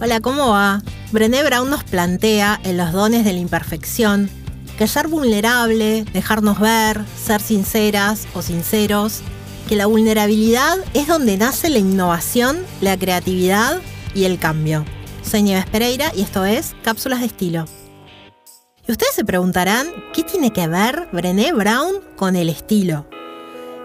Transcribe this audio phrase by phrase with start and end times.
[0.00, 0.80] Hola, ¿cómo va?
[1.10, 4.30] Brené Brown nos plantea en los dones de la imperfección
[4.78, 9.22] que ser vulnerable, dejarnos ver, ser sinceras o sinceros,
[9.68, 13.80] que la vulnerabilidad es donde nace la innovación, la creatividad
[14.14, 14.84] y el cambio.
[15.28, 17.64] Soy Nieves Pereira y esto es Cápsulas de Estilo.
[18.86, 23.08] Y ustedes se preguntarán, ¿qué tiene que ver Brené Brown con el estilo?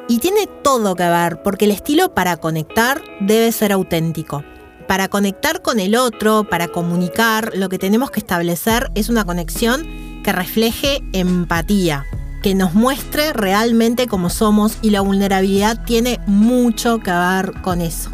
[0.08, 4.44] Y tiene todo que ver, porque el estilo para conectar debe ser auténtico.
[4.88, 10.22] Para conectar con el otro, para comunicar, lo que tenemos que establecer es una conexión
[10.24, 12.06] que refleje empatía,
[12.42, 18.10] que nos muestre realmente cómo somos y la vulnerabilidad tiene mucho que ver con eso.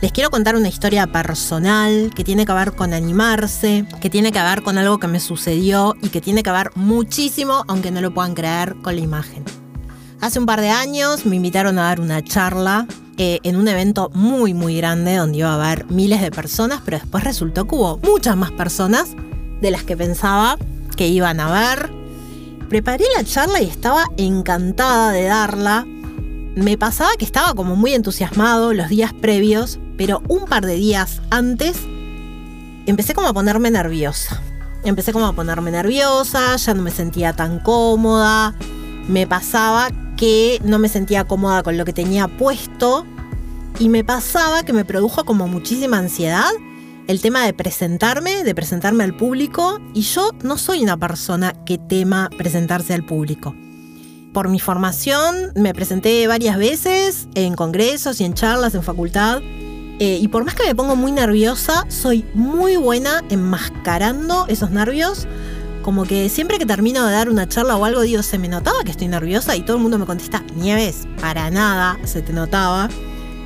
[0.00, 4.40] Les quiero contar una historia personal que tiene que ver con animarse, que tiene que
[4.40, 8.14] ver con algo que me sucedió y que tiene que ver muchísimo, aunque no lo
[8.14, 9.44] puedan creer, con la imagen.
[10.20, 12.86] Hace un par de años me invitaron a dar una charla
[13.18, 17.24] en un evento muy muy grande donde iba a haber miles de personas, pero después
[17.24, 19.16] resultó que hubo muchas más personas
[19.60, 20.56] de las que pensaba
[20.96, 21.90] que iban a ver.
[22.68, 25.84] Preparé la charla y estaba encantada de darla.
[26.54, 31.20] Me pasaba que estaba como muy entusiasmado los días previos, pero un par de días
[31.30, 31.78] antes
[32.86, 34.40] empecé como a ponerme nerviosa.
[34.84, 38.54] Empecé como a ponerme nerviosa, ya no me sentía tan cómoda.
[39.08, 39.88] Me pasaba
[40.18, 43.06] que no me sentía cómoda con lo que tenía puesto
[43.78, 46.50] y me pasaba que me produjo como muchísima ansiedad
[47.06, 51.78] el tema de presentarme, de presentarme al público y yo no soy una persona que
[51.78, 53.54] tema presentarse al público.
[54.34, 59.40] Por mi formación me presenté varias veces en congresos y en charlas en facultad
[60.00, 65.26] eh, y por más que me pongo muy nerviosa, soy muy buena enmascarando esos nervios
[65.88, 68.84] como que siempre que termino de dar una charla o algo digo, se me notaba
[68.84, 72.90] que estoy nerviosa y todo el mundo me contesta, Nieves, para nada se te notaba,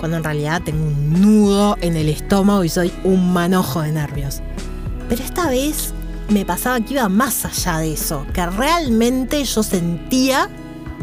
[0.01, 4.43] cuando en realidad tengo un nudo en el estómago y soy un manojo de nervios.
[5.09, 5.95] Pero esta vez
[6.31, 10.51] me pasaba que iba más allá de eso, que realmente yo sentía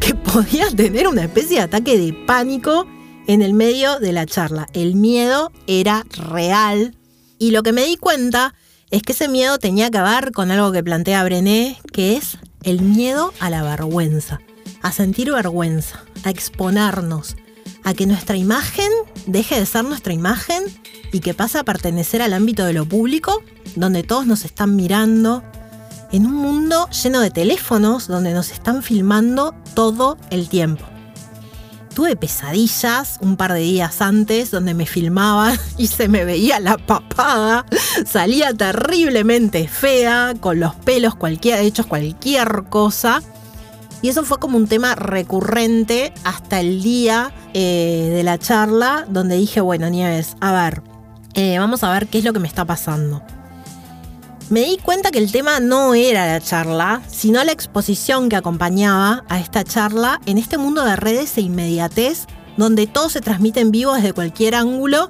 [0.02, 2.86] que podía tener una especie de ataque de pánico
[3.28, 4.68] en el medio de la charla.
[4.74, 6.98] El miedo era real
[7.38, 8.56] y lo que me di cuenta
[8.92, 12.82] es que ese miedo tenía que ver con algo que plantea Brené, que es el
[12.82, 14.40] miedo a la vergüenza,
[14.82, 17.36] a sentir vergüenza, a exponernos,
[17.84, 18.92] a que nuestra imagen
[19.26, 20.64] deje de ser nuestra imagen
[21.12, 23.44] y que pase a pertenecer al ámbito de lo público,
[23.76, 25.44] donde todos nos están mirando,
[26.12, 30.86] en un mundo lleno de teléfonos donde nos están filmando todo el tiempo
[32.00, 36.78] tuve pesadillas un par de días antes donde me filmaban y se me veía la
[36.78, 37.66] papada.
[38.06, 43.22] Salía terriblemente fea, con los pelos cualquiera, hechos cualquier cosa.
[44.02, 49.36] Y eso fue como un tema recurrente hasta el día eh, de la charla, donde
[49.36, 50.82] dije, bueno, Nieves, a ver,
[51.34, 53.22] eh, vamos a ver qué es lo que me está pasando
[54.50, 59.24] me di cuenta que el tema no era la charla, sino la exposición que acompañaba
[59.30, 62.26] a esta charla en este mundo de redes e inmediatez,
[62.58, 65.10] donde todo se transmite en vivo desde cualquier ángulo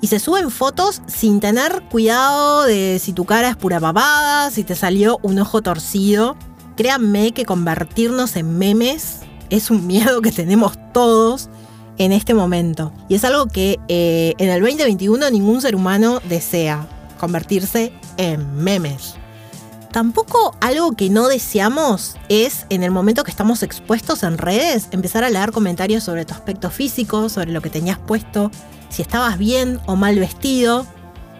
[0.00, 4.62] y se suben fotos sin tener cuidado de si tu cara es pura papada, si
[4.62, 6.36] te salió un ojo torcido.
[6.76, 9.20] Créanme que convertirnos en memes
[9.50, 11.48] es un miedo que tenemos todos
[11.98, 12.92] en este momento.
[13.08, 16.86] Y es algo que eh, en el 2021 ningún ser humano desea
[17.16, 19.14] convertirse en memes.
[19.96, 25.24] Tampoco algo que no deseamos es, en el momento que estamos expuestos en redes, empezar
[25.24, 28.50] a leer comentarios sobre tu aspecto físico, sobre lo que tenías puesto,
[28.90, 30.86] si estabas bien o mal vestido.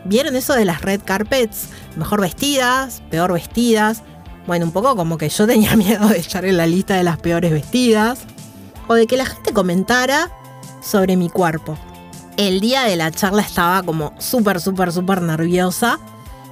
[0.07, 1.69] ¿Vieron eso de las red carpets?
[1.97, 4.03] Mejor vestidas, peor vestidas.
[4.47, 7.19] Bueno, un poco como que yo tenía miedo de estar en la lista de las
[7.19, 8.21] peores vestidas.
[8.89, 10.31] O de que la gente comentara
[10.81, 11.77] sobre mi cuerpo
[12.37, 15.99] el día de la charla estaba como súper, súper, súper nerviosa.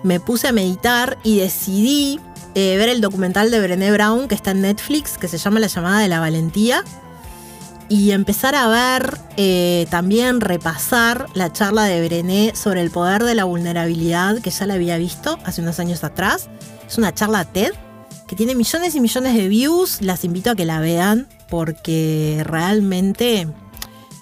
[0.03, 2.21] Me puse a meditar y decidí
[2.55, 5.67] eh, ver el documental de Brené Brown que está en Netflix, que se llama La
[5.67, 6.85] llamada de la valentía.
[7.89, 13.35] Y empezar a ver, eh, también repasar la charla de Brené sobre el poder de
[13.35, 16.49] la vulnerabilidad, que ya la había visto hace unos años atrás.
[16.87, 17.73] Es una charla TED
[18.27, 20.01] que tiene millones y millones de views.
[20.01, 23.49] Las invito a que la vean porque realmente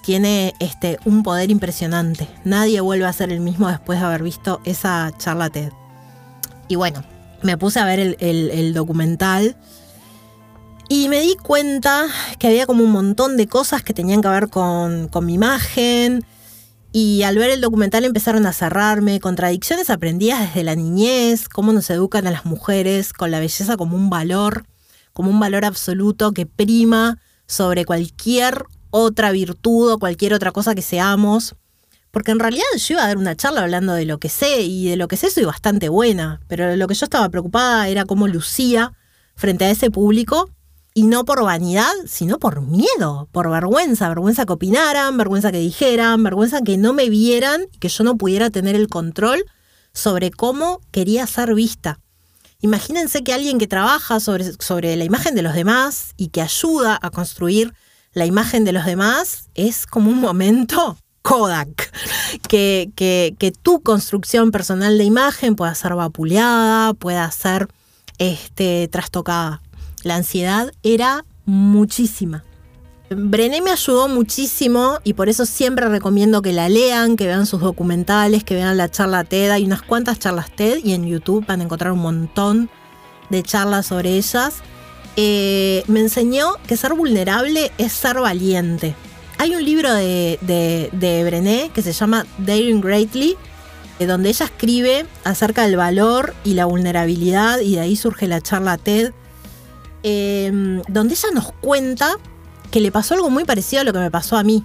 [0.02, 2.28] tiene este, un poder impresionante.
[2.44, 5.72] Nadie vuelve a ser el mismo después de haber visto esa charla TED.
[6.68, 7.04] Y bueno,
[7.42, 9.56] me puse a ver el, documental
[10.88, 12.06] y me di cuenta
[12.38, 16.24] que había como un montón de cosas que tenían que ver con, con mi imagen.
[16.94, 21.88] Y al ver el documental empezaron a cerrarme contradicciones aprendidas desde la niñez, cómo nos
[21.88, 24.66] educan a las mujeres con la belleza como un valor,
[25.14, 30.82] como un valor absoluto que prima sobre cualquier otra virtud o cualquier otra cosa que
[30.82, 31.56] seamos.
[32.12, 34.90] porque en realidad yo iba a dar una charla hablando de lo que sé y
[34.90, 38.28] de lo que sé soy bastante buena, pero lo que yo estaba preocupada era cómo
[38.28, 38.92] lucía
[39.34, 40.50] frente a ese público
[40.92, 46.22] y no por vanidad, sino por miedo, por vergüenza, vergüenza que opinaran, vergüenza que dijeran,
[46.22, 49.46] vergüenza que no me vieran y que yo no pudiera tener el control
[49.94, 51.98] sobre cómo quería ser vista.
[52.60, 56.98] Imagínense que alguien que trabaja sobre, sobre la imagen de los demás y que ayuda
[57.00, 57.72] a construir
[58.14, 61.92] la imagen de los demás es como un momento Kodak.
[62.48, 67.68] Que, que, tu construcción personal de imagen pueda ser vapuleada, pueda ser
[68.18, 69.62] este, trastocada.
[70.02, 72.44] La ansiedad era muchísima.
[73.10, 77.60] Brené me ayudó muchísimo y por eso siempre recomiendo que la lean, que vean sus
[77.60, 79.50] documentales, que vean la charla TED.
[79.50, 82.70] Hay unas cuantas charlas TED y en YouTube van a encontrar un montón
[83.28, 84.62] de charlas sobre ellas.
[85.16, 88.94] Eh, me enseñó que ser vulnerable es ser valiente.
[89.38, 90.38] Hay un libro de,
[91.26, 93.36] Brené que se llama Daring Greatly,
[93.98, 98.40] eh, donde ella escribe acerca del valor y la vulnerabilidad, y de ahí surge la
[98.40, 99.12] charla TED,
[100.02, 102.16] em, donde ella nos cuenta
[102.70, 104.62] que le pasó algo muy parecido a lo que me pasó a mí.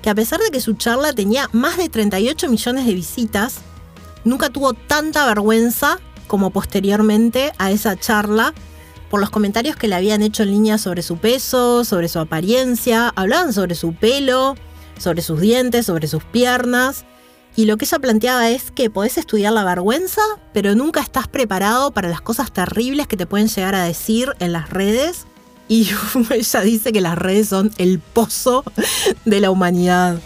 [0.00, 3.56] Que a pesar de que su charla tenía más de 38 millones de visitas,
[4.24, 8.54] nunca tuvo tanta vergüenza como posteriormente a esa charla
[9.10, 13.12] por los comentarios que le habían hecho en línea sobre su peso, sobre su apariencia,
[13.14, 14.56] hablaban sobre su pelo,
[14.98, 17.04] sobre sus dientes, sobre sus piernas.
[17.56, 20.22] Y lo que ella planteaba es que podés estudiar la vergüenza,
[20.52, 24.52] pero nunca estás preparado para las cosas terribles que te pueden llegar a decir en
[24.52, 25.26] las redes.
[25.68, 25.88] Y
[26.30, 28.64] ella dice que las redes son el pozo
[29.24, 30.18] de la humanidad,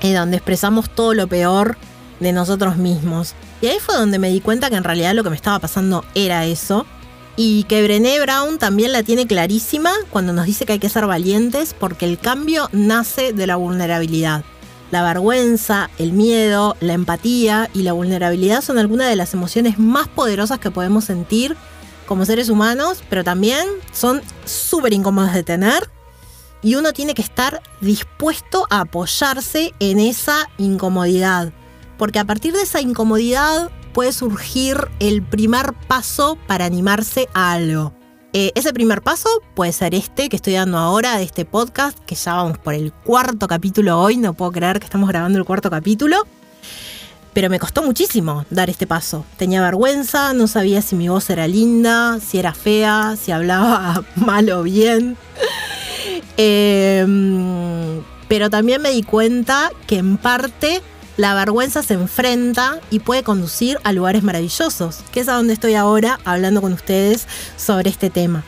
[0.00, 1.76] en donde expresamos todo lo peor
[2.20, 3.34] de nosotros mismos.
[3.60, 6.04] Y ahí fue donde me di cuenta que en realidad lo que me estaba pasando
[6.14, 6.86] era eso
[7.36, 11.06] y que Brené Brown también la tiene clarísima cuando nos dice que hay que ser
[11.06, 14.44] valientes porque el cambio nace de la vulnerabilidad.
[14.90, 20.08] La vergüenza, el miedo, la empatía y la vulnerabilidad son algunas de las emociones más
[20.08, 21.56] poderosas que podemos sentir
[22.06, 25.88] como seres humanos, pero también son súper incómodas de tener
[26.62, 31.52] y uno tiene que estar dispuesto a apoyarse en esa incomodidad.
[31.96, 37.92] Porque a partir de esa incomodidad puede surgir el primer paso para animarse a algo.
[38.32, 42.14] Eh, ese primer paso puede ser este que estoy dando ahora de este podcast, que
[42.14, 45.68] ya vamos por el cuarto capítulo hoy, no puedo creer que estamos grabando el cuarto
[45.68, 46.26] capítulo.
[47.32, 49.24] Pero me costó muchísimo dar este paso.
[49.36, 54.50] Tenía vergüenza, no sabía si mi voz era linda, si era fea, si hablaba mal
[54.50, 55.16] o bien.
[56.36, 60.82] Em, pero también me di cuenta que en parte
[61.20, 65.74] la vergüenza se enfrenta y puede conducir a lugares maravillosos, que es a donde estoy
[65.74, 67.26] ahora hablando con ustedes
[67.58, 68.42] sobre este tema.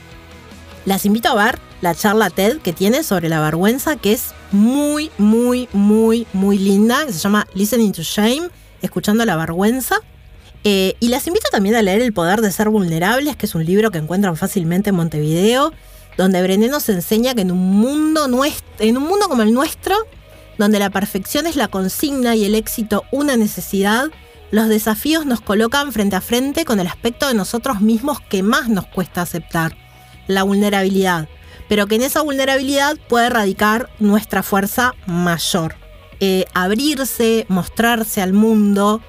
[0.86, 5.10] Las invito a ver la charla TED que tiene sobre la vergüenza, que es muy,
[5.18, 8.48] muy, muy, muy linda, que se llama Listening to Shame,
[8.80, 9.96] escuchando la vergüenza.
[10.64, 13.66] Eh, y las invito también a leer El poder de ser vulnerables, que es un
[13.66, 15.74] libro que encuentran fácilmente en Montevideo,
[16.16, 18.24] donde Brené nos enseña que en un mundo,
[18.78, 19.94] en un mundo como el nuestro,
[20.58, 24.10] donde la perfección es la consigna y el éxito una necesidad,
[24.50, 28.68] los desafíos nos colocan frente a frente con el aspecto de nosotros mismos que más
[28.68, 29.76] nos cuesta aceptar,
[30.26, 31.28] la vulnerabilidad,
[31.68, 35.76] pero que en esa vulnerabilidad puede radicar nuestra fuerza mayor.
[36.20, 39.00] Eh, abrirse, mostrarse al mundo,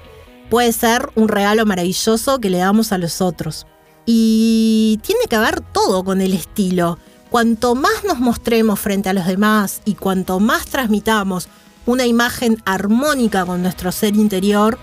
[0.48, 3.66] puede ser un regalo maravilloso que le damos a los otros.
[4.06, 6.98] Y tiene que ver todo con el estilo
[7.34, 11.48] cuanto más nos mostremos frente a los demás y cuanto más transmitamos
[11.84, 14.78] una imagen armónica con nuestro ser interior,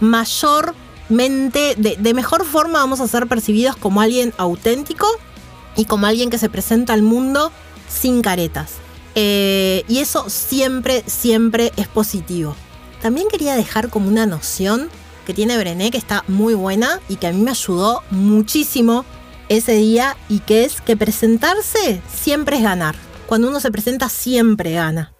[0.00, 5.06] mayormente, de, mejor forma vamos a ser percibidos como alguien auténtico
[5.76, 7.50] y como alguien que se presenta al mundo
[7.88, 8.72] sin caretas.
[9.14, 12.54] Eh, y eso siempre, siempre es positivo.
[13.00, 14.90] También quería dejar como una noción
[15.24, 19.06] que tiene Brené que está muy buena y que a mí me ayudó muchísimo
[19.48, 22.94] ese día y que es que presentarse siempre es ganar.
[23.26, 25.12] Cuando uno se presenta siempre gana.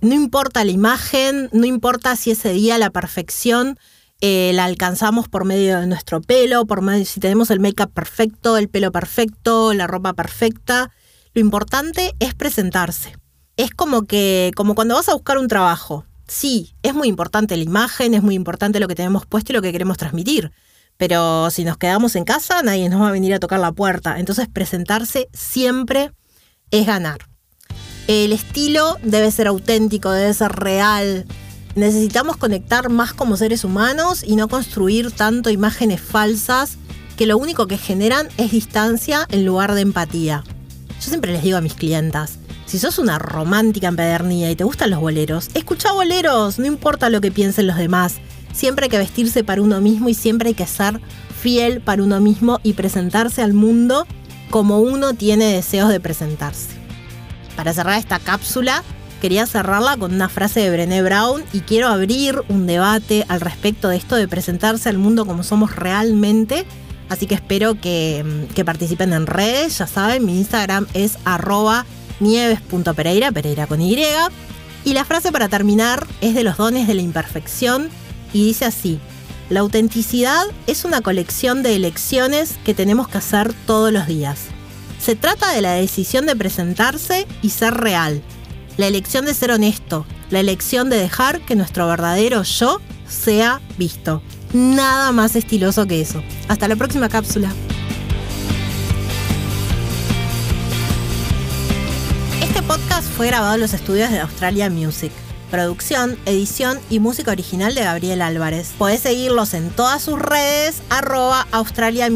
[0.00, 3.78] No importa la imagen, no importa si ese día la perfección
[4.20, 8.56] eh, la alcanzamos por medio de nuestro pelo, por medio si tenemos el make-up perfecto,
[8.56, 10.90] el pelo perfecto, la ropa perfecta.
[11.34, 13.16] Lo importante es presentarse.
[13.56, 16.04] Es como que, como cuando vas a buscar un trabajo.
[16.26, 19.62] Sí, es muy importante la imagen, es muy importante lo que tenemos puesto y lo
[19.62, 20.52] que queremos transmitir
[20.98, 24.18] pero si nos quedamos en casa, nadie nos va a venir a tocar la puerta.
[24.18, 26.10] Entonces presentarse siempre
[26.70, 27.20] es ganar.
[28.08, 31.24] El estilo debe ser auténtico, debe ser real.
[31.76, 36.78] Necesitamos conectar más como seres humanos y no construir tanto imágenes falsas
[37.16, 40.42] que lo único que generan es distancia en lugar de empatía.
[41.00, 44.90] Yo siempre les digo a mis clientas, Si sos una romántica empedernida y te gustan
[44.90, 48.16] los boleros, escucha boleros, no importa lo que piensen los demás.
[48.58, 51.00] Siempre hay que vestirse para uno mismo y siempre hay que ser
[51.40, 54.04] fiel para uno mismo y presentarse al mundo
[54.50, 56.70] como uno tiene deseos de presentarse.
[57.54, 58.82] Para cerrar esta cápsula,
[59.22, 63.90] quería cerrarla con una frase de Brené Brown y quiero abrir un debate al respecto
[63.90, 66.66] de esto de presentarse al mundo como somos realmente.
[67.08, 71.86] Así que espero que, que participen en redes, ya saben, mi Instagram es arroba
[72.18, 74.02] nieves.pereira, pereira con Y.
[74.84, 77.88] Y la frase para terminar es de los dones de la imperfección
[78.32, 78.98] y dice así,
[79.50, 84.40] la autenticidad es una colección de elecciones que tenemos que hacer todos los días.
[85.00, 88.22] Se trata de la decisión de presentarse y ser real,
[88.76, 94.22] la elección de ser honesto, la elección de dejar que nuestro verdadero yo sea visto.
[94.52, 96.22] Nada más estiloso que eso.
[96.48, 97.52] Hasta la próxima cápsula.
[102.42, 105.12] Este podcast fue grabado en los estudios de Australia Music.
[105.50, 108.74] Producción, edición y música original de Gabriel Álvarez.
[108.76, 112.08] Podés seguirlos en todas sus redes, arroba Australia.